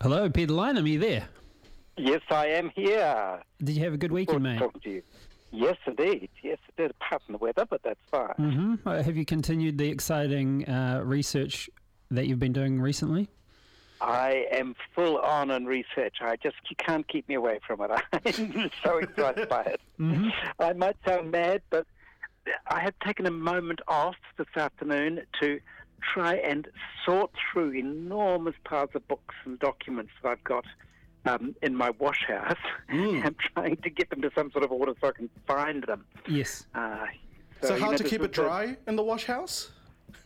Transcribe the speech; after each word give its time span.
Hello, 0.00 0.28
Peter 0.28 0.52
Lineham, 0.52 0.82
are 0.84 0.88
you 0.88 0.98
there? 0.98 1.28
Yes, 1.96 2.20
I 2.30 2.46
am 2.48 2.70
here. 2.74 3.40
Did 3.62 3.76
you 3.76 3.84
have 3.84 3.94
a 3.94 3.96
good 3.96 4.10
weekend, 4.10 4.42
mate? 4.42 4.58
talk 4.58 4.82
to 4.82 4.90
you. 4.90 5.02
Yes, 5.52 5.76
indeed. 5.86 6.28
Yes, 6.42 6.58
it 6.68 6.76
did. 6.76 6.90
Apart 6.90 7.22
from 7.24 7.34
the 7.34 7.38
weather, 7.38 7.64
but 7.68 7.82
that's 7.84 8.00
fine. 8.10 8.34
hmm 8.36 8.74
Have 8.88 9.16
you 9.16 9.24
continued 9.24 9.78
the 9.78 9.88
exciting 9.88 10.68
uh, 10.68 11.02
research 11.04 11.70
that 12.12 12.26
you've 12.26 12.38
been 12.38 12.52
doing 12.52 12.80
recently? 12.80 13.28
I 14.00 14.46
am 14.50 14.74
full 14.94 15.18
on 15.18 15.50
in 15.50 15.64
research. 15.64 16.16
I 16.20 16.36
just 16.42 16.56
you 16.68 16.76
can't 16.76 17.06
keep 17.06 17.28
me 17.28 17.36
away 17.36 17.60
from 17.66 17.80
it. 17.82 17.90
I'm 18.12 18.70
so 18.84 18.98
excited 19.06 19.48
by 19.48 19.62
it. 19.62 19.80
I 20.58 20.72
might 20.72 20.96
sound 21.06 21.30
mad, 21.30 21.62
but 21.70 21.86
I 22.68 22.80
have 22.80 22.94
taken 23.06 23.26
a 23.26 23.30
moment 23.30 23.80
off 23.86 24.16
this 24.36 24.48
afternoon 24.56 25.20
to 25.40 25.60
try 26.12 26.34
and 26.34 26.66
sort 27.06 27.30
through 27.52 27.74
enormous 27.74 28.56
piles 28.64 28.90
of 28.94 29.06
books 29.06 29.34
and 29.44 29.58
documents 29.60 30.10
that 30.22 30.30
I've 30.30 30.42
got 30.44 30.64
um, 31.24 31.54
in 31.62 31.76
my 31.76 31.90
wash 32.00 32.24
house. 32.26 32.56
I'm 32.88 33.36
trying 33.54 33.76
to 33.76 33.90
get 33.90 34.10
them 34.10 34.20
to 34.22 34.30
some 34.34 34.50
sort 34.50 34.64
of 34.64 34.72
order 34.72 34.94
so 35.00 35.08
I 35.08 35.12
can 35.12 35.30
find 35.46 35.84
them. 35.84 36.04
Yes. 36.28 36.66
Uh, 36.74 37.06
So, 37.62 37.76
you 37.76 37.80
how 37.84 37.92
know, 37.92 37.96
to 37.98 38.02
keep 38.02 38.20
is 38.20 38.26
it 38.26 38.32
the- 38.34 38.42
dry 38.42 38.76
in 38.88 38.96
the 38.96 39.04
wash 39.04 39.26
house? 39.26 39.70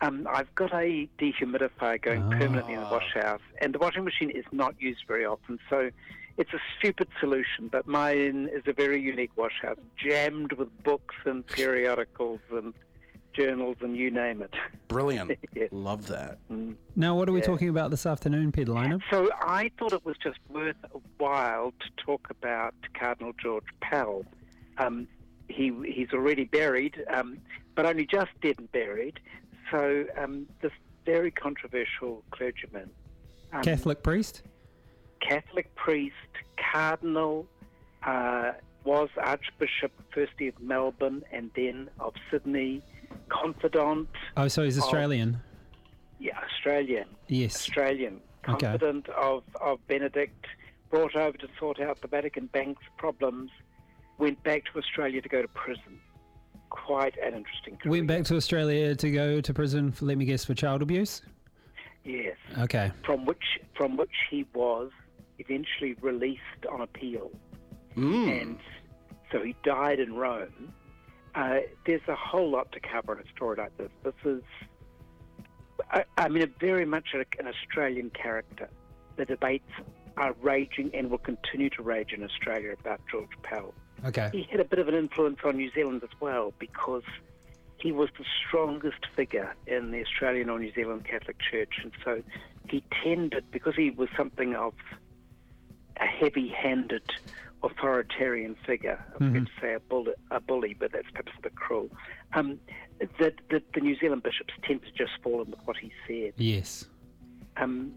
Um, 0.01 0.27
I've 0.31 0.55
got 0.55 0.73
a 0.75 1.09
dehumidifier 1.19 2.01
going 2.03 2.23
permanently 2.31 2.75
in 2.75 2.81
the 2.81 2.87
Ah. 2.87 2.91
wash 2.93 3.13
house, 3.15 3.41
and 3.61 3.75
the 3.75 3.79
washing 3.79 4.05
machine 4.05 4.31
is 4.31 4.45
not 4.53 4.75
used 4.81 5.05
very 5.09 5.25
often, 5.25 5.59
so 5.71 5.91
it's 6.37 6.53
a 6.53 6.61
stupid 6.79 7.09
solution. 7.21 7.69
But 7.69 7.87
mine 7.87 8.49
is 8.53 8.63
a 8.67 8.73
very 8.73 9.01
unique 9.01 9.31
wash 9.37 9.59
house, 9.63 9.79
jammed 9.97 10.53
with 10.53 10.69
books 10.83 11.15
and 11.25 11.47
periodicals 11.47 12.41
and 12.53 12.75
journals 13.33 13.77
and 13.83 13.95
you 13.97 14.11
name 14.11 14.41
it. 14.41 14.55
Brilliant. 14.89 15.33
Yes. 15.55 15.69
Love 15.71 16.07
that. 16.07 16.39
Now, 16.95 17.15
what 17.17 17.29
are 17.29 17.33
we 17.33 17.43
talking 17.43 17.69
about 17.69 17.91
this 17.91 18.07
afternoon, 18.07 18.51
Peter 18.51 18.73
Lineham? 18.73 19.03
So 19.11 19.31
I 19.43 19.71
thought 19.79 19.93
it 19.93 20.05
was 20.07 20.17
just 20.17 20.39
worthwhile 20.49 21.73
to 21.81 21.87
talk 22.03 22.29
about 22.31 22.75
Cardinal 22.99 23.33
George 23.43 23.67
Pell. 23.81 24.25
Um, 24.79 25.07
he 25.49 25.71
he's 25.87 26.13
already 26.13 26.45
buried, 26.45 27.05
um, 27.13 27.39
but 27.75 27.85
only 27.87 28.07
just 28.07 28.31
dead 28.43 28.55
and 28.59 28.71
buried. 28.73 29.21
So 29.71 30.05
um, 30.17 30.47
this 30.63 30.73
very 31.05 31.31
controversial 31.31 32.23
clergyman, 32.31 32.91
um, 33.53 33.63
Catholic 33.63 34.03
priest? 34.03 34.43
Catholic 35.21 35.75
priest, 35.75 36.15
cardinal, 36.73 37.47
uh, 38.05 38.53
was 38.85 39.09
Archbishop 39.21 39.93
firstly 40.15 40.49
of 40.49 40.61
Melbourne 40.61 41.25
and 41.33 41.51
then 41.57 41.91
of 41.99 42.15
Sydney, 42.31 42.83
confidant, 43.29 44.09
Oh, 44.37 44.47
so 44.49 44.63
he's 44.63 44.79
Australian. 44.79 45.41
yeah, 46.21 46.39
Australian. 46.45 47.09
Yes. 47.29 47.57
Australian, 47.57 48.21
Okay. 48.49 48.79
of, 49.17 49.43
of 49.61 49.87
Benedict, 49.89 50.47
brought 50.91 51.17
over 51.17 51.37
to 51.39 51.49
sort 51.59 51.81
out 51.81 52.01
the 52.01 52.07
Vatican 52.09 52.47
Bank's 52.47 52.85
problems, 52.97 53.51
went 54.19 54.41
back 54.45 54.65
to 54.73 54.79
Australia 54.79 55.21
to 55.21 55.29
go 55.29 55.43
to 55.43 55.49
prison. 55.49 56.01
Quite 56.85 57.17
an 57.19 57.35
interesting 57.35 57.77
career. 57.79 57.91
Went 57.91 58.07
back 58.07 58.25
to 58.25 58.37
Australia 58.37 58.95
to 58.95 59.11
go 59.11 59.41
to 59.41 59.55
prison, 59.55 59.91
for, 59.91 60.05
let 60.05 60.19
me 60.19 60.25
guess, 60.25 60.45
for 60.45 60.55
child 60.55 60.83
abuse? 60.83 61.23
Yes, 62.05 62.37
Okay. 62.59 62.93
from 63.05 63.25
which 63.25 63.43
from 63.77 63.97
which 63.97 64.13
he 64.31 64.47
was 64.55 64.91
eventually 65.39 65.95
released 66.01 66.65
on 66.71 66.81
appeal, 66.83 67.31
Mm. 67.97 68.43
and 68.43 68.59
so 69.33 69.43
he 69.43 69.57
died 69.65 69.99
in 69.99 70.15
Rome. 70.15 70.73
Uh, 71.35 71.59
there's 71.87 72.07
a 72.09 72.15
whole 72.15 72.49
lot 72.51 72.71
to 72.73 72.81
cover 72.81 73.15
in 73.19 73.27
a 73.27 73.31
story 73.33 73.57
like 73.59 73.77
this. 73.77 73.91
This 74.05 74.15
is, 74.25 74.43
I, 75.91 76.05
I 76.17 76.29
mean, 76.29 76.43
a 76.45 76.51
very 76.61 76.85
much 76.87 77.09
a, 77.15 77.25
an 77.41 77.49
Australian 77.49 78.11
character. 78.11 78.69
The 79.17 79.25
debates 79.25 79.71
are 80.17 80.35
raging 80.43 80.91
and 80.95 81.11
will 81.11 81.19
continue 81.19 81.71
to 81.71 81.83
rage 81.83 82.13
in 82.13 82.23
Australia 82.23 82.75
about 82.79 83.01
George 83.11 83.31
Pell. 83.43 83.75
Okay. 84.05 84.31
He 84.33 84.47
had 84.51 84.61
a 84.61 84.65
bit 84.65 84.79
of 84.79 84.89
an 84.89 84.95
influence 84.95 85.39
on 85.45 85.57
New 85.57 85.71
Zealand 85.73 86.03
as 86.03 86.21
well 86.21 86.53
because 86.59 87.03
he 87.81 87.93
was 87.93 88.09
the 88.19 88.25
strongest 88.47 89.07
figure 89.15 89.55
in 89.67 89.91
the 89.91 90.01
Australian 90.01 90.49
or 90.49 90.59
New 90.59 90.73
Zealand 90.73 91.05
Catholic 91.05 91.37
Church, 91.51 91.75
and 91.83 91.93
so 92.05 92.23
he 92.69 92.83
tended 93.05 93.45
because 93.51 93.75
he 93.77 93.91
was 93.91 94.09
something 94.17 94.55
of 94.55 94.75
a 95.99 96.07
heavy-handed 96.07 97.11
authoritarian 97.63 98.57
figure. 98.67 99.05
I 99.09 99.25
was 99.25 99.33
going 99.33 99.47
to 99.47 99.51
say 99.61 99.75
a 99.75 99.81
bully, 99.81 100.13
a 100.31 100.41
bully, 100.41 100.77
but 100.79 100.93
that's 100.93 101.11
perhaps 101.11 101.33
a 101.39 101.43
bit 101.43 101.55
cruel. 101.57 101.91
Um, 102.35 102.59
that, 103.19 103.35
that 103.51 103.63
the 103.75 103.81
New 103.81 103.97
Zealand 103.99 104.23
bishops 104.23 104.55
tend 104.63 104.83
to 104.83 104.91
just 104.93 105.13
fall 105.23 105.43
in 105.43 105.51
with 105.51 105.61
what 105.65 105.77
he 105.77 105.93
said. 106.07 106.33
Yes. 106.37 106.87
Um, 107.57 107.95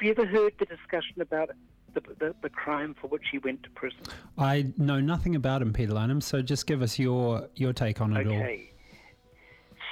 have 0.00 0.06
you 0.06 0.12
ever 0.12 0.26
heard 0.26 0.54
the 0.58 0.64
discussion 0.64 1.20
about 1.20 1.50
the, 1.92 2.00
the, 2.18 2.34
the 2.42 2.48
crime 2.48 2.96
for 2.98 3.08
which 3.08 3.24
he 3.30 3.36
went 3.36 3.62
to 3.64 3.70
prison? 3.70 4.00
I 4.38 4.72
know 4.78 4.98
nothing 4.98 5.34
about 5.34 5.60
him, 5.60 5.74
Peter 5.74 5.92
Lineham, 5.92 6.22
so 6.22 6.40
just 6.40 6.66
give 6.66 6.80
us 6.80 6.98
your, 6.98 7.48
your 7.54 7.74
take 7.74 8.00
on 8.00 8.16
it 8.16 8.26
all. 8.26 8.32
Okay. 8.32 8.70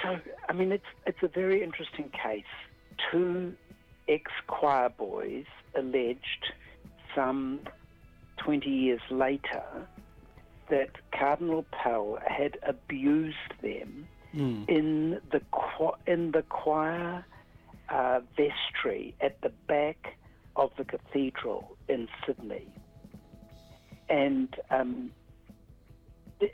So, 0.03 0.19
I 0.49 0.53
mean, 0.55 0.73
it's 0.73 0.87
it's 1.07 1.19
a 1.23 1.29
very 1.29 1.63
interesting 1.63 2.11
case. 2.11 2.45
Two 3.13 3.53
ex-choir 4.09 4.89
boys 4.91 5.45
alleged 5.75 6.53
some 7.15 7.61
20 8.39 8.71
years 8.71 9.01
later 9.11 9.63
that 10.71 10.91
Cardinal 11.13 11.67
Pell 11.73 12.19
had 12.27 12.59
abused 12.63 13.37
them 13.61 14.09
hmm. 14.33 14.63
in 14.69 15.21
the 15.33 15.43
in 16.07 16.31
the 16.31 16.43
choir 16.49 17.27
uh, 17.88 18.21
vestry 18.37 19.15
at 19.21 19.41
the 19.41 19.50
back 19.66 20.19
of 20.56 20.71
the 20.76 20.84
cathedral 20.84 21.76
in 21.88 22.09
Sydney, 22.26 22.69
and 24.09 24.54
um, 24.71 25.10
the, 26.41 26.50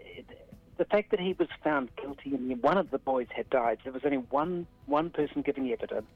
the 0.76 0.84
fact 0.84 1.10
that 1.10 1.20
he 1.20 1.34
was 1.38 1.48
found 1.62 1.88
guilty 1.96 2.34
and 2.34 2.62
one 2.62 2.78
of 2.78 2.90
the 2.90 2.98
boys 2.98 3.28
had 3.34 3.48
died, 3.50 3.78
there 3.84 3.92
was 3.92 4.02
only 4.04 4.18
one 4.18 4.66
one 4.86 5.10
person 5.10 5.42
giving 5.42 5.70
evidence, 5.70 6.06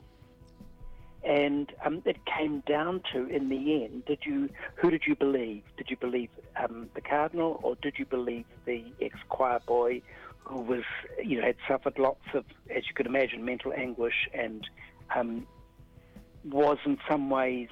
and 1.25 1.73
um, 1.85 2.03
it 2.05 2.19
came 2.27 2.61
down 2.67 3.03
to, 3.13 3.27
in 3.27 3.49
the 3.49 3.85
end, 3.85 4.05
did 4.07 4.19
you 4.25 4.49
who 4.75 4.91
did 4.91 5.03
you 5.07 5.15
believe? 5.15 5.63
Did 5.77 5.91
you 5.91 5.97
believe 5.97 6.31
um, 6.57 6.89
the 6.95 7.01
cardinal, 7.01 7.61
or 7.63 7.77
did 7.77 7.95
you 7.99 8.05
believe 8.05 8.45
the 8.65 8.85
ex-choir 9.01 9.61
boy, 9.67 10.03
who 10.45 10.61
was 10.61 10.85
you 11.23 11.41
know 11.41 11.47
had 11.47 11.57
suffered 11.67 11.99
lots 11.99 12.25
of, 12.35 12.45
as 12.75 12.87
you 12.87 12.95
could 12.95 13.07
imagine, 13.07 13.45
mental 13.45 13.73
anguish 13.73 14.29
and 14.35 14.69
um, 15.15 15.47
was 16.45 16.79
in 16.87 16.99
some 17.09 17.31
ways 17.31 17.69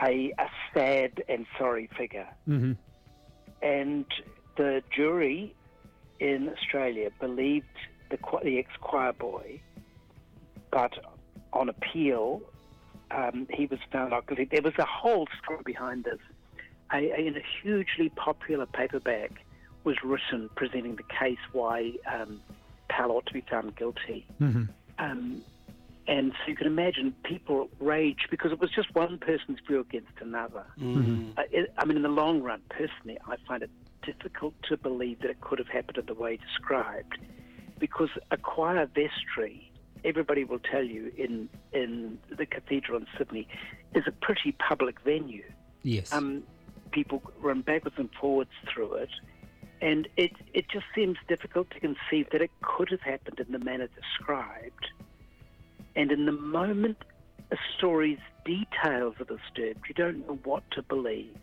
a, 0.00 0.32
a 0.38 0.46
sad 0.74 1.22
and 1.28 1.46
sorry 1.58 1.88
figure 1.96 2.28
hmm 2.46 2.72
and 3.62 4.06
the 4.56 4.82
jury 4.94 5.54
in 6.20 6.48
Australia 6.48 7.10
believed 7.20 7.66
the, 8.10 8.18
the 8.42 8.58
ex-choir 8.58 9.12
boy, 9.12 9.60
but 10.70 10.92
on 11.52 11.68
appeal, 11.68 12.42
um, 13.10 13.46
he 13.50 13.66
was 13.66 13.78
found 13.90 14.10
not 14.10 14.26
guilty. 14.26 14.48
There 14.50 14.62
was 14.62 14.74
a 14.78 14.84
whole 14.84 15.26
story 15.42 15.62
behind 15.64 16.04
this. 16.04 16.18
A, 16.92 16.96
a, 16.96 17.26
in 17.26 17.36
a 17.36 17.42
hugely 17.62 18.10
popular 18.10 18.66
paperback 18.66 19.32
was 19.84 19.96
written 20.04 20.50
presenting 20.54 20.96
the 20.96 21.02
case 21.04 21.38
why 21.52 21.92
um, 22.12 22.40
Pell 22.88 23.10
ought 23.10 23.26
to 23.26 23.32
be 23.32 23.44
found 23.50 23.74
guilty. 23.76 24.26
hmm 24.38 24.64
Um, 24.98 25.42
and 26.06 26.32
so 26.32 26.50
you 26.50 26.56
can 26.56 26.66
imagine 26.66 27.14
people 27.24 27.68
rage 27.78 28.26
because 28.30 28.50
it 28.50 28.60
was 28.60 28.70
just 28.70 28.92
one 28.94 29.18
person's 29.18 29.58
view 29.66 29.80
against 29.80 30.12
another. 30.20 30.64
Uh, 31.36 31.42
it, 31.50 31.72
I 31.78 31.84
mean, 31.84 31.96
in 31.96 32.02
the 32.02 32.08
long 32.08 32.42
run, 32.42 32.60
personally, 32.68 33.18
I 33.26 33.36
find 33.46 33.62
it 33.62 33.70
difficult 34.02 34.54
to 34.68 34.76
believe 34.76 35.20
that 35.20 35.30
it 35.30 35.40
could 35.40 35.58
have 35.58 35.68
happened 35.68 35.98
in 35.98 36.06
the 36.06 36.14
way 36.14 36.36
described, 36.36 37.18
because 37.78 38.08
a 38.30 38.36
choir 38.36 38.86
vestry, 38.86 39.70
everybody 40.04 40.44
will 40.44 40.58
tell 40.58 40.84
you 40.84 41.12
in 41.16 41.48
in 41.72 42.18
the 42.36 42.46
cathedral 42.46 42.98
in 42.98 43.06
Sydney, 43.16 43.46
is 43.94 44.04
a 44.06 44.12
pretty 44.12 44.52
public 44.52 45.00
venue. 45.00 45.44
Yes. 45.82 46.12
Um, 46.12 46.42
people 46.90 47.22
run 47.40 47.62
backwards 47.62 47.96
and 47.98 48.10
forwards 48.20 48.50
through 48.72 48.94
it, 48.94 49.10
and 49.80 50.08
it 50.16 50.32
it 50.52 50.68
just 50.68 50.86
seems 50.94 51.16
difficult 51.28 51.70
to 51.70 51.80
conceive 51.80 52.28
that 52.32 52.42
it 52.42 52.50
could 52.62 52.90
have 52.90 53.02
happened 53.02 53.38
in 53.38 53.52
the 53.52 53.58
manner 53.60 53.88
described. 53.88 54.86
And 55.96 56.10
in 56.10 56.26
the 56.26 56.32
moment 56.32 56.98
a 57.50 57.56
story's 57.76 58.18
details 58.44 59.14
are 59.20 59.24
disturbed, 59.24 59.86
you 59.88 59.94
don't 59.94 60.26
know 60.26 60.38
what 60.44 60.62
to 60.72 60.82
believe. 60.82 61.36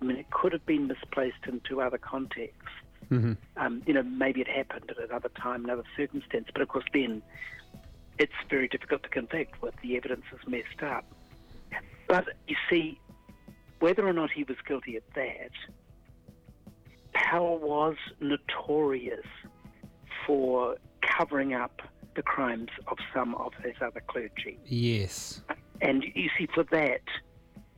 I 0.00 0.04
mean, 0.04 0.16
it 0.16 0.30
could 0.30 0.52
have 0.52 0.64
been 0.64 0.86
misplaced 0.86 1.46
into 1.46 1.80
other 1.80 1.98
contexts. 1.98 2.70
hmm 3.08 3.32
Um, 3.56 3.82
you 3.86 3.94
know, 3.94 4.02
maybe 4.02 4.40
it 4.40 4.48
happened 4.48 4.90
at 4.90 4.98
another 5.10 5.30
time, 5.30 5.64
another 5.64 5.84
circumstance. 5.96 6.46
But 6.52 6.62
of 6.62 6.68
course, 6.68 6.84
then 6.92 7.22
it's 8.18 8.32
very 8.48 8.68
difficult 8.68 9.02
to 9.04 9.08
convict 9.08 9.60
with 9.62 9.74
the 9.82 9.96
evidence 9.96 10.24
is 10.32 10.46
messed 10.48 10.82
up. 10.82 11.04
But 12.06 12.28
you 12.46 12.56
see, 12.70 12.98
whether 13.80 14.06
or 14.06 14.12
not 14.12 14.30
he 14.30 14.44
was 14.44 14.56
guilty 14.66 14.96
of 14.96 15.02
that, 15.14 15.50
Pell 17.12 17.58
was 17.58 17.96
notorious 18.20 19.26
for 20.26 20.76
covering 21.02 21.54
up 21.54 21.82
the 22.18 22.22
crimes 22.24 22.68
of 22.88 22.98
some 23.14 23.32
of 23.36 23.52
his 23.64 23.74
other 23.80 24.02
clergy. 24.08 24.58
Yes. 24.66 25.40
And 25.80 26.02
you 26.16 26.28
see, 26.36 26.48
for 26.52 26.64
that, 26.64 27.00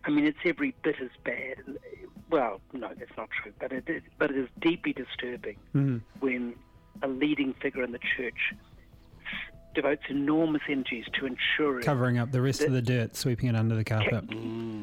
I 0.04 0.08
mean, 0.10 0.24
it's 0.24 0.38
every 0.46 0.74
bit 0.82 0.96
as 1.02 1.10
bad. 1.24 1.56
Well, 2.30 2.62
no, 2.72 2.88
that's 2.98 3.14
not 3.18 3.28
true, 3.42 3.52
but 3.60 3.70
it 3.70 3.84
is, 3.86 4.02
but 4.18 4.30
it 4.30 4.38
is 4.38 4.48
deeply 4.58 4.94
disturbing 4.94 5.58
Mhm. 5.74 6.00
when 6.20 6.54
a 7.02 7.08
leading 7.08 7.52
figure 7.52 7.82
in 7.84 7.92
the 7.92 7.98
church 8.16 8.54
devotes 9.74 10.02
enormous 10.08 10.62
energies 10.70 11.04
to 11.12 11.26
ensuring 11.26 11.84
Covering 11.84 12.16
up 12.18 12.32
the 12.32 12.40
rest 12.40 12.62
of 12.62 12.72
the 12.72 12.80
dirt, 12.82 13.14
sweeping 13.16 13.50
it 13.50 13.56
under 13.56 13.74
the 13.74 13.84
carpet. 13.84 14.24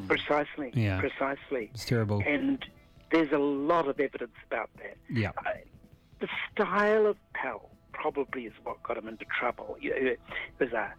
precisely, 0.07 0.69
Yeah. 0.75 0.99
precisely. 0.99 1.71
It's 1.73 1.83
terrible. 1.83 2.21
And 2.27 2.63
there's 3.11 3.31
a 3.31 3.39
lot 3.39 3.87
of 3.87 3.99
evidence 3.99 4.35
about 4.45 4.69
that. 4.77 4.97
Yeah. 5.09 5.31
I- 5.39 5.63
the 6.19 6.29
style 6.51 7.07
of 7.07 7.17
Pell 7.33 7.71
probably 8.01 8.43
is 8.45 8.53
what 8.63 8.81
got 8.83 8.97
him 8.97 9.07
into 9.07 9.25
trouble. 9.39 9.77
It 9.81 10.19
was 10.59 10.71
a 10.71 10.93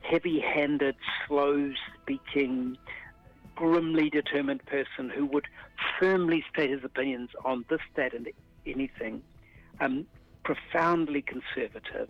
heavy-handed, 0.00 0.96
slow-speaking, 1.26 2.76
grimly 3.54 4.08
determined 4.10 4.64
person 4.66 5.10
who 5.14 5.26
would 5.26 5.46
firmly 5.98 6.42
state 6.52 6.70
his 6.70 6.82
opinions 6.82 7.30
on 7.44 7.64
this, 7.68 7.80
that, 7.96 8.14
and 8.14 8.26
anything. 8.66 9.22
Um, 9.80 10.06
profoundly 10.42 11.22
conservative, 11.22 12.08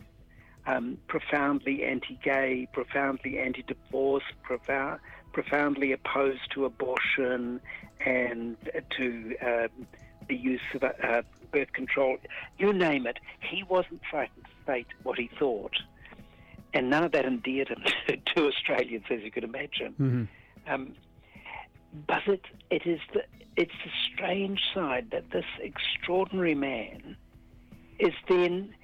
um, 0.66 0.98
profoundly 1.08 1.84
anti-gay, 1.84 2.68
profoundly 2.72 3.38
anti-divorce, 3.38 4.24
profound, 4.42 5.00
profoundly 5.32 5.92
opposed 5.92 6.50
to 6.54 6.64
abortion 6.64 7.60
and 8.04 8.56
to 8.96 9.34
um, 9.44 9.86
the 10.28 10.36
use 10.36 10.60
of 10.74 10.84
uh, 10.84 11.22
birth 11.50 11.72
control. 11.72 12.18
You 12.58 12.72
name 12.72 13.06
it. 13.06 13.18
He 13.40 13.62
wasn't 13.62 14.00
frightened 14.10 14.44
to 14.44 14.50
state 14.62 14.86
what 15.02 15.18
he 15.18 15.30
thought, 15.38 15.74
and 16.74 16.90
none 16.90 17.04
of 17.04 17.12
that 17.12 17.24
endeared 17.24 17.68
him 17.68 17.82
to 18.34 18.46
Australians, 18.46 19.04
as 19.10 19.20
you 19.22 19.30
could 19.30 19.44
imagine. 19.44 19.94
Mhm. 19.98 20.28
Um, 20.72 20.94
but 22.06 22.26
it, 22.26 22.42
it 22.70 22.86
is 22.86 23.00
the, 23.12 23.24
it's 23.56 23.72
the 23.84 23.90
strange 24.12 24.60
side 24.72 25.08
that 25.10 25.30
this 25.30 25.44
extraordinary 25.60 26.54
man 26.54 27.16
is 27.98 28.14
then, 28.28 28.74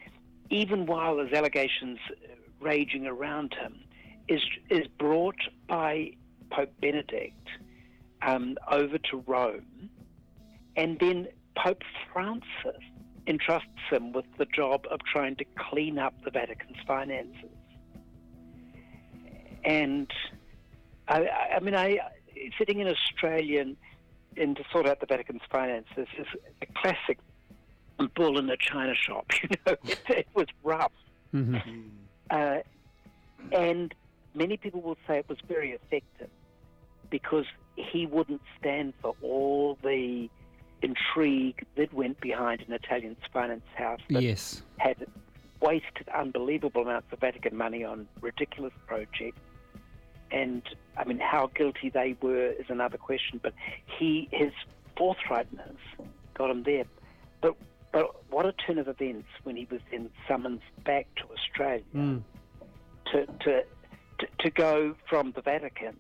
even 0.50 0.86
while 0.86 1.16
there's 1.16 1.32
allegations 1.32 1.98
raging 2.60 3.06
around 3.06 3.54
him, 3.54 3.80
is 4.28 4.42
is 4.70 4.86
brought 4.98 5.36
by 5.68 6.10
Pope 6.50 6.72
Benedict 6.80 7.48
um, 8.22 8.56
over 8.70 8.98
to 8.98 9.22
Rome, 9.26 9.90
and 10.76 10.98
then 10.98 11.28
Pope 11.56 11.82
Francis 12.12 12.82
entrusts 13.26 13.68
him 13.90 14.12
with 14.12 14.24
the 14.38 14.46
job 14.46 14.86
of 14.90 15.00
trying 15.12 15.36
to 15.36 15.44
clean 15.70 15.98
up 15.98 16.14
the 16.24 16.30
Vatican's 16.30 16.76
finances. 16.86 17.50
And 19.64 20.10
I, 21.08 21.26
I- 21.56 21.60
mean, 21.60 21.74
I 21.74 21.98
sitting 22.58 22.80
in 22.80 22.88
Australia 22.88 23.64
and, 24.36 24.56
to 24.56 24.62
sort 24.70 24.86
out 24.86 25.00
the 25.00 25.06
Vatican's 25.06 25.40
finances 25.50 26.06
is 26.18 26.26
a 26.62 26.66
classic 26.80 27.18
bull 28.14 28.38
in 28.38 28.48
a 28.50 28.56
china 28.56 28.94
shop. 28.94 29.26
You 29.42 29.48
know, 29.66 29.76
it, 29.84 29.98
it 30.08 30.26
was 30.34 30.46
rough, 30.62 30.92
Mhm. 31.34 31.88
uh, 32.30 32.58
and 33.52 33.94
many 34.34 34.56
people 34.56 34.80
will 34.80 34.98
say 35.06 35.18
it 35.18 35.28
was 35.28 35.38
very 35.48 35.72
effective 35.72 36.28
because 37.10 37.46
he 37.76 38.06
wouldn't 38.06 38.42
stand 38.58 38.92
for 39.02 39.14
all 39.22 39.78
the 39.82 40.28
intrigue 40.82 41.64
that 41.76 41.92
went 41.92 42.20
behind 42.20 42.62
an 42.66 42.72
Italian 42.72 43.16
finance 43.32 43.64
house 43.74 44.00
that 44.10 44.22
Yes. 44.22 44.62
had 44.78 45.06
wasted 45.60 46.08
unbelievable 46.14 46.82
amounts 46.82 47.10
of 47.12 47.18
Vatican 47.20 47.56
money 47.56 47.82
on 47.84 48.06
ridiculous 48.20 48.74
projects. 48.86 49.38
And 50.30 50.62
I 50.96 51.04
mean, 51.04 51.18
how 51.18 51.46
guilty 51.54 51.88
they 51.88 52.16
were 52.20 52.48
is 52.48 52.66
another 52.68 52.98
question. 52.98 53.40
But 53.42 53.54
he, 53.98 54.28
his 54.32 54.52
forthrightness, 54.96 55.76
got 56.34 56.50
him 56.50 56.62
there. 56.64 56.84
But 57.40 57.54
but 57.92 58.30
what 58.30 58.44
a 58.44 58.52
turn 58.52 58.78
of 58.78 58.88
events 58.88 59.28
when 59.44 59.56
he 59.56 59.66
was 59.70 59.80
then 59.90 60.10
summoned 60.28 60.60
back 60.84 61.06
to 61.16 61.22
Australia 61.32 61.82
Mm. 61.94 62.22
to, 63.12 63.26
to 63.26 63.62
to 64.18 64.26
to 64.40 64.50
go 64.50 64.94
from 65.08 65.32
the 65.32 65.40
Vatican 65.40 65.96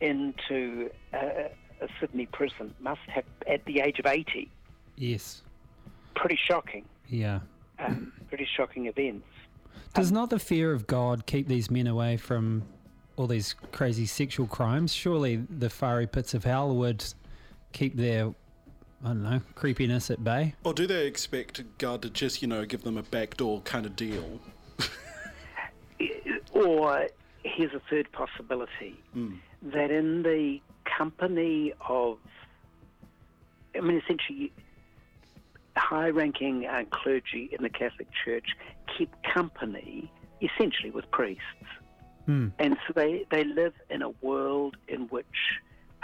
into 0.00 0.90
a, 1.12 1.50
a 1.82 1.88
Sydney 2.00 2.26
prison 2.26 2.74
must 2.80 3.00
have 3.08 3.24
at 3.46 3.64
the 3.64 3.80
age 3.80 3.98
of 3.98 4.06
eighty. 4.06 4.50
Yes. 4.96 5.42
Pretty 6.14 6.38
shocking. 6.48 6.84
Yeah. 7.08 7.40
Um, 7.78 8.12
pretty 8.28 8.46
shocking 8.56 8.86
events. 8.86 9.26
Does 9.94 10.12
not 10.12 10.30
the 10.30 10.38
fear 10.38 10.72
of 10.72 10.86
God 10.86 11.26
keep 11.26 11.48
these 11.48 11.70
men 11.70 11.86
away 11.86 12.16
from 12.16 12.62
all 13.16 13.26
these 13.26 13.54
crazy 13.72 14.06
sexual 14.06 14.46
crimes? 14.46 14.92
Surely 14.92 15.36
the 15.36 15.68
fiery 15.68 16.06
pits 16.06 16.34
of 16.34 16.44
hell 16.44 16.74
would 16.76 17.04
keep 17.72 17.96
their, 17.96 18.34
I 19.04 19.08
don't 19.08 19.22
know, 19.22 19.40
creepiness 19.54 20.10
at 20.10 20.22
bay. 20.22 20.54
Or 20.64 20.72
do 20.72 20.86
they 20.86 21.06
expect 21.06 21.62
God 21.78 22.02
to 22.02 22.10
just, 22.10 22.40
you 22.42 22.48
know, 22.48 22.64
give 22.64 22.82
them 22.82 22.96
a 22.96 23.02
backdoor 23.02 23.60
kind 23.62 23.86
of 23.86 23.96
deal? 23.96 24.40
Or 26.54 27.08
here's 27.44 27.72
a 27.72 27.80
third 27.90 28.12
possibility 28.12 29.00
that 29.62 29.90
in 29.90 30.22
the 30.22 30.60
company 30.96 31.72
of, 31.88 32.18
I 33.76 33.80
mean, 33.80 34.00
essentially, 34.04 34.52
high 35.76 36.08
ranking 36.08 36.66
uh, 36.66 36.84
clergy 36.90 37.50
in 37.52 37.62
the 37.62 37.70
Catholic 37.70 38.08
Church 38.24 38.48
keep 38.96 39.10
company 39.34 40.10
essentially 40.40 40.90
with 40.90 41.10
priests. 41.10 41.42
Mm. 42.28 42.52
And 42.58 42.76
so 42.86 42.92
they, 42.94 43.24
they 43.30 43.44
live 43.44 43.74
in 43.90 44.02
a 44.02 44.10
world 44.20 44.76
in 44.88 45.02
which 45.08 45.26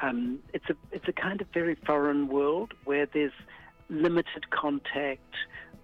um, 0.02 0.38
it's, 0.52 0.68
a, 0.70 0.74
it's 0.92 1.08
a 1.08 1.12
kind 1.12 1.40
of 1.40 1.48
very 1.52 1.74
foreign 1.86 2.28
world 2.28 2.72
where 2.84 3.06
there's 3.06 3.32
limited 3.88 4.50
contact 4.50 5.34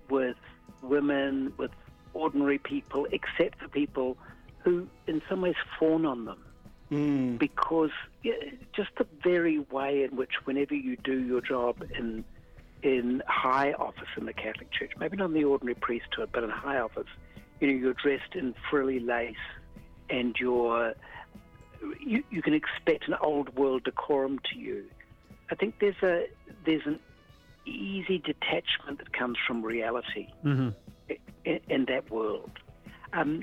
with 0.08 0.36
women, 0.82 1.52
with 1.56 1.70
ordinary 2.12 2.58
people, 2.58 3.06
except 3.12 3.60
for 3.60 3.68
people 3.68 4.16
who, 4.58 4.86
in 5.06 5.20
some 5.28 5.40
ways, 5.40 5.56
fawn 5.78 6.06
on 6.06 6.24
them. 6.24 6.43
Mm. 6.94 7.38
Because 7.38 7.90
yeah, 8.22 8.34
just 8.74 8.90
the 8.98 9.06
very 9.22 9.58
way 9.58 10.04
in 10.04 10.16
which, 10.16 10.32
whenever 10.44 10.74
you 10.74 10.96
do 10.96 11.18
your 11.18 11.40
job 11.40 11.82
in 11.98 12.24
in 12.82 13.22
high 13.26 13.72
office 13.72 14.08
in 14.16 14.26
the 14.26 14.32
Catholic 14.32 14.70
Church, 14.70 14.92
maybe 14.98 15.16
not 15.16 15.26
in 15.26 15.32
the 15.32 15.44
ordinary 15.44 15.74
priesthood, 15.74 16.28
but 16.32 16.44
in 16.44 16.50
high 16.50 16.78
office, 16.78 17.06
you 17.58 17.66
know, 17.66 17.72
you're 17.72 17.94
dressed 17.94 18.34
in 18.34 18.54
frilly 18.70 19.00
lace, 19.00 19.34
and 20.10 20.36
you're 20.38 20.94
you, 21.98 22.22
you 22.30 22.42
can 22.42 22.54
expect 22.54 23.08
an 23.08 23.14
old 23.20 23.56
world 23.56 23.84
decorum 23.84 24.38
to 24.52 24.58
you. 24.58 24.84
I 25.50 25.54
think 25.56 25.74
there's 25.80 26.02
a 26.02 26.26
there's 26.64 26.86
an 26.86 27.00
easy 27.66 28.18
detachment 28.18 28.98
that 28.98 29.12
comes 29.12 29.38
from 29.46 29.64
reality 29.64 30.28
hmm 30.42 30.70
in, 31.44 31.60
in 31.68 31.84
that 31.86 32.10
world. 32.10 32.50
Um, 33.12 33.42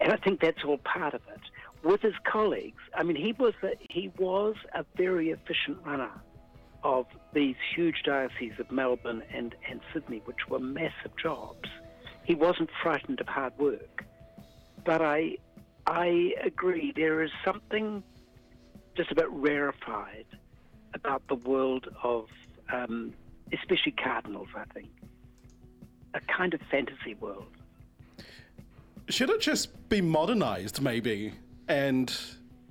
and 0.00 0.12
I 0.12 0.16
think 0.16 0.40
that's 0.40 0.64
all 0.64 0.78
part 0.78 1.14
of 1.14 1.20
it. 1.28 1.40
With 1.82 2.02
his 2.02 2.14
colleagues, 2.24 2.82
I 2.94 3.02
mean, 3.02 3.16
he 3.16 3.32
was 3.32 3.54
a, 3.62 3.72
he 3.88 4.10
was 4.18 4.56
a 4.74 4.84
very 4.96 5.30
efficient 5.30 5.78
runner 5.84 6.10
of 6.82 7.06
these 7.32 7.56
huge 7.74 8.02
dioceses 8.04 8.58
of 8.58 8.70
Melbourne 8.70 9.22
and, 9.32 9.54
and 9.68 9.80
Sydney, 9.92 10.22
which 10.24 10.48
were 10.48 10.58
massive 10.58 11.16
jobs. 11.20 11.68
He 12.24 12.34
wasn't 12.34 12.70
frightened 12.82 13.20
of 13.20 13.26
hard 13.26 13.56
work. 13.58 14.04
But 14.84 15.02
I, 15.02 15.38
I 15.86 16.34
agree, 16.44 16.92
there 16.94 17.22
is 17.22 17.30
something 17.44 18.02
just 18.96 19.10
a 19.10 19.14
bit 19.14 19.30
rarefied 19.30 20.26
about 20.94 21.22
the 21.28 21.36
world 21.36 21.88
of, 22.02 22.26
um, 22.72 23.12
especially 23.52 23.92
cardinals, 23.92 24.48
I 24.56 24.64
think. 24.72 24.90
A 26.14 26.20
kind 26.20 26.54
of 26.54 26.60
fantasy 26.70 27.14
world. 27.14 27.52
Should 29.08 29.30
it 29.30 29.40
just 29.40 29.88
be 29.88 30.00
modernized, 30.00 30.82
maybe? 30.82 31.32
And 31.68 32.14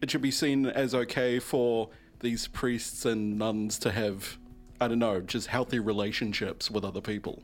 it 0.02 0.12
should 0.12 0.22
be 0.22 0.32
seen 0.32 0.66
as 0.66 0.94
okay 0.94 1.40
for 1.40 1.90
these 2.20 2.48
priests 2.48 3.06
and 3.06 3.38
nuns 3.38 3.78
to 3.80 3.92
have, 3.92 4.38
I 4.82 4.88
don't 4.88 5.00
know, 5.00 5.22
just 5.22 5.48
healthy 5.48 5.80
relationships 5.80 6.72
with 6.72 6.84
other 6.84 7.02
people. 7.02 7.44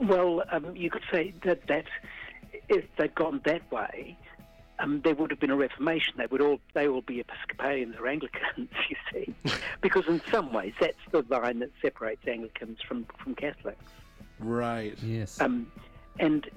Well, 0.00 0.42
um, 0.50 0.76
you 0.76 0.90
could 0.90 1.04
say 1.10 1.34
that, 1.44 1.66
that 1.68 1.84
if 2.68 2.84
they'd 2.96 3.14
gone 3.14 3.40
that 3.44 3.70
way, 3.70 4.16
um, 4.80 5.00
there 5.02 5.14
would 5.14 5.30
have 5.30 5.40
been 5.40 5.50
a 5.50 5.56
reformation. 5.56 6.14
They 6.16 6.26
would 6.26 6.40
all 6.40 6.60
they 6.74 6.86
all 6.86 7.02
be 7.02 7.20
Episcopalians 7.20 7.96
or 7.98 8.06
Anglicans, 8.06 8.70
you 8.88 8.96
see, 9.12 9.34
because 9.80 10.06
in 10.06 10.20
some 10.30 10.52
ways 10.52 10.72
that's 10.80 10.96
the 11.10 11.24
line 11.28 11.58
that 11.60 11.70
separates 11.82 12.26
Anglicans 12.26 12.78
from 12.86 13.06
from 13.22 13.34
Catholics. 13.34 13.84
Right. 14.38 14.96
Yes. 15.02 15.40
Um, 15.40 15.70
and 16.20 16.48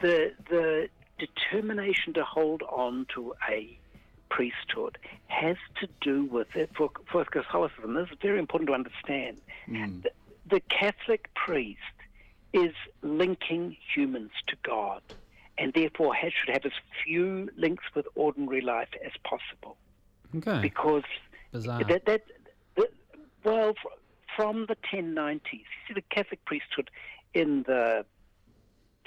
the 0.00 0.32
the 0.48 0.88
determination 1.26 2.14
to 2.14 2.24
hold 2.24 2.62
on 2.62 3.06
to 3.14 3.34
a 3.48 3.78
priesthood 4.30 4.98
has 5.26 5.56
to 5.80 5.88
do 6.00 6.24
with 6.24 6.48
it 6.56 6.70
for, 6.76 6.90
for 7.10 7.24
Catholicism. 7.24 7.94
This 7.94 8.08
is 8.10 8.18
very 8.20 8.38
important 8.38 8.68
to 8.68 8.74
understand. 8.74 9.40
Mm. 9.68 10.02
The, 10.02 10.10
the 10.50 10.60
Catholic 10.60 11.32
priest 11.34 11.78
is 12.52 12.72
linking 13.02 13.76
humans 13.94 14.30
to 14.48 14.56
God, 14.62 15.02
and 15.58 15.72
therefore 15.72 16.14
has, 16.14 16.32
should 16.32 16.52
have 16.52 16.64
as 16.64 16.72
few 17.04 17.48
links 17.56 17.84
with 17.94 18.06
ordinary 18.14 18.60
life 18.60 18.88
as 19.04 19.12
possible 19.24 19.76
Okay. 20.36 20.60
because 20.60 21.04
Bizarre. 21.52 21.84
that, 21.84 22.06
that, 22.06 22.22
that 22.76 22.90
well 23.44 23.74
fr- 23.80 23.88
from 24.36 24.66
the 24.66 24.76
1090s 24.92 25.40
you 25.52 25.60
see 25.86 25.94
the 25.94 26.02
catholic 26.02 26.44
priesthood 26.44 26.90
in 27.34 27.62
the 27.64 28.04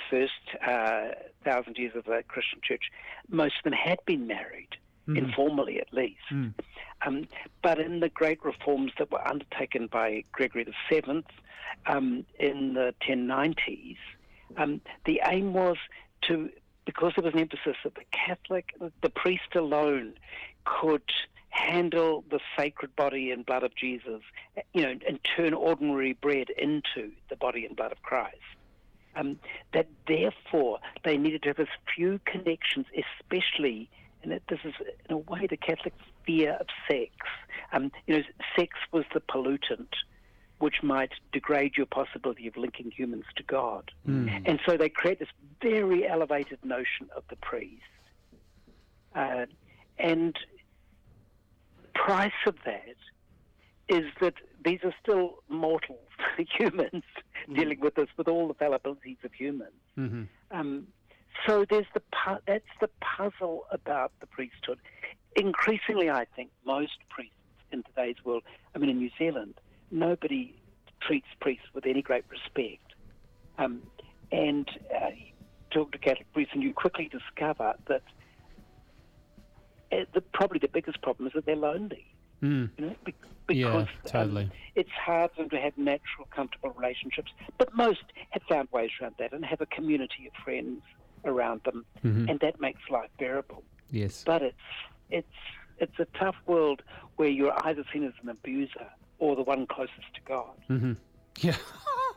first 0.09 0.31
uh, 0.65 1.09
thousand 1.43 1.77
years 1.77 1.95
of 1.95 2.05
the 2.05 2.23
christian 2.27 2.59
church. 2.63 2.91
Most 3.29 3.55
of 3.57 3.63
them 3.63 3.73
had 3.73 3.99
been 4.05 4.27
married 4.27 4.69
informally 5.17 5.79
at 5.79 5.93
least. 5.93 6.19
Um, 7.05 7.27
but 7.61 7.79
in 7.79 8.01
the 8.01 8.09
great 8.09 8.43
reforms 8.43 8.91
that 8.97 9.09
were 9.09 9.25
undertaken 9.25 9.87
by 9.87 10.23
gregory 10.33 10.65
VII 10.89 11.23
um, 11.85 12.25
in 12.39 12.73
the 12.73 12.93
1090s 13.07 13.97
um, 14.55 14.81
the 15.05 15.21
aim 15.25 15.53
was 15.53 15.77
to 16.23 16.49
because 16.85 17.11
there 17.15 17.23
was 17.23 17.33
an 17.33 17.39
emphasis 17.41 17.75
that 17.83 17.95
the 17.95 18.05
Catholic, 18.11 18.73
the 19.01 19.09
priest 19.09 19.55
alone, 19.55 20.13
could 20.63 21.03
handle 21.49 22.23
the 22.31 22.39
sacred 22.57 22.95
body 22.95 23.31
and 23.31 23.45
blood 23.45 23.63
of 23.63 23.75
Jesus, 23.75 24.21
you 24.73 24.83
know, 24.83 24.95
and 25.05 25.19
turn 25.35 25.53
ordinary 25.53 26.13
bread 26.13 26.47
into 26.57 27.11
the 27.29 27.35
body 27.35 27.65
and 27.65 27.75
blood 27.75 27.91
of 27.91 28.01
Christ. 28.03 28.37
Um, 29.17 29.39
that 29.73 29.87
therefore 30.07 30.79
they 31.03 31.17
needed 31.17 31.41
to 31.43 31.49
have 31.49 31.59
as 31.59 31.67
few 31.95 32.19
connections, 32.25 32.85
especially, 32.95 33.89
and 34.21 34.31
that 34.31 34.43
this 34.47 34.59
is 34.63 34.73
in 35.09 35.15
a 35.15 35.17
way 35.17 35.47
the 35.47 35.57
Catholic 35.57 35.93
fear 36.25 36.53
of 36.59 36.67
sex. 36.87 37.11
Um, 37.73 37.91
you 38.05 38.17
know, 38.17 38.23
sex 38.55 38.75
was 38.91 39.05
the 39.13 39.19
pollutant 39.19 39.93
which 40.59 40.81
might 40.81 41.11
degrade 41.31 41.77
your 41.77 41.85
possibility 41.85 42.47
of 42.47 42.57
linking 42.57 42.91
humans 42.91 43.25
to 43.35 43.43
God. 43.43 43.91
And 44.45 44.59
so 44.65 44.75
they 44.75 44.89
create 44.89 45.19
this 45.19 45.29
very 45.61 46.07
elevated 46.07 46.59
notion 46.63 47.09
of 47.15 47.23
the 47.29 47.35
priest. 47.35 47.83
Uh, 49.15 49.45
and 49.99 50.35
the 51.81 51.89
price 51.93 52.31
of 52.47 52.55
that 52.65 52.95
is 53.87 54.05
that 54.19 54.33
these 54.65 54.79
are 54.83 54.93
still 55.01 55.43
mortals, 55.47 55.99
humans, 56.57 57.03
dealing 57.53 57.79
with 57.79 57.95
this, 57.95 58.07
with 58.17 58.27
all 58.27 58.47
the 58.47 58.53
fallibilities 58.53 59.23
of 59.23 59.33
humans. 59.33 59.71
hmm 59.95 60.23
Um, 60.51 60.87
so 61.45 61.65
there's 61.69 61.85
the 61.93 62.01
pu- 62.11 62.41
that's 62.47 62.65
the 62.81 62.89
puzzle 63.01 63.65
about 63.71 64.11
the 64.19 64.27
priesthood. 64.27 64.79
Increasingly, 65.35 66.09
I 66.09 66.25
think 66.35 66.49
most 66.65 66.97
priests 67.09 67.35
in 67.71 67.83
today's 67.83 68.15
world, 68.25 68.43
I 68.73 68.79
mean, 68.79 68.89
in 68.89 68.97
New 68.97 69.11
Zealand, 69.17 69.55
nobody 69.91 70.55
treats 71.01 71.27
priests 71.39 71.65
with 71.73 71.85
any 71.85 72.01
great 72.01 72.25
respect. 72.29 72.93
Um, 73.57 73.81
and 74.31 74.67
uh, 74.93 75.11
talk 75.71 75.91
to 75.91 75.97
Catholic 75.97 76.31
priests, 76.33 76.53
and 76.53 76.63
you 76.63 76.73
quickly 76.73 77.09
discover 77.09 77.73
that 77.87 78.03
uh, 79.91 80.05
the, 80.13 80.21
probably 80.21 80.59
the 80.59 80.67
biggest 80.67 81.01
problem 81.01 81.27
is 81.27 81.33
that 81.33 81.45
they're 81.45 81.55
lonely. 81.55 82.05
Mm. 82.43 82.69
You 82.77 82.85
know, 82.85 82.95
be- 83.03 83.13
Yeah, 83.49 83.85
totally. 84.05 84.43
um, 84.45 84.51
it's 84.75 84.89
hard 84.91 85.31
for 85.31 85.41
them 85.43 85.49
to 85.51 85.59
have 85.59 85.77
natural, 85.77 86.27
comfortable 86.31 86.71
relationships. 86.71 87.31
But 87.57 87.73
most 87.73 88.03
have 88.31 88.43
found 88.43 88.67
ways 88.71 88.91
around 89.01 89.15
that 89.19 89.31
and 89.33 89.43
have 89.45 89.61
a 89.61 89.65
community 89.67 90.27
of 90.27 90.33
friends 90.43 90.81
around 91.25 91.61
them, 91.63 91.85
Mhm. 92.03 92.29
and 92.29 92.39
that 92.41 92.59
makes 92.59 92.81
life 92.89 93.09
bearable. 93.17 93.63
Yes. 93.89 94.23
But 94.25 94.41
it's 94.43 94.57
it's 95.09 95.27
it's 95.79 95.97
a 95.99 96.05
tough 96.17 96.35
world 96.47 96.81
where 97.17 97.29
you're 97.29 97.53
either 97.67 97.83
seen 97.93 98.03
as 98.03 98.13
an 98.21 98.29
abuser 98.29 98.87
or 99.19 99.35
the 99.35 99.43
one 99.43 99.65
closest 99.67 100.13
to 100.15 100.21
God. 100.25 100.49
hmm 100.67 100.93
Yeah. 101.41 101.55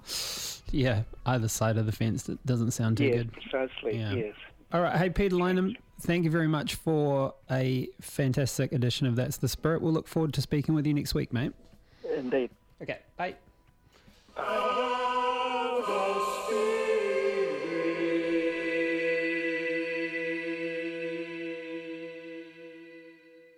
yeah. 0.71 1.03
Either 1.27 1.49
side 1.49 1.77
of 1.77 1.87
the 1.87 1.93
fence. 1.93 2.29
It 2.29 2.45
doesn't 2.47 2.71
sound 2.73 2.97
too 2.99 3.05
yes, 3.07 3.17
good. 3.19 3.33
precisely. 3.33 3.99
Yeah. 3.99 4.13
Yes. 4.15 4.35
All 4.73 4.81
right. 4.81 4.97
Hey, 4.97 5.11
Peter 5.11 5.37
Lineham, 5.37 5.77
thank 6.01 6.25
you 6.25 6.31
very 6.31 6.49
much 6.49 6.75
for 6.75 7.35
a 7.51 7.89
fantastic 8.01 8.73
edition 8.73 9.07
of 9.07 9.17
That's 9.17 9.37
the 9.37 9.49
Spirit. 9.49 9.83
We'll 9.83 9.93
look 9.93 10.09
forward 10.09 10.35
to 10.35 10.43
speaking 10.43 10.75
with 10.75 10.87
you 10.87 10.95
next 10.95 11.15
week, 11.15 11.33
mate. 11.33 11.53
Indeed. 12.17 12.51
Okay. 12.83 12.99
Bye. 13.17 13.37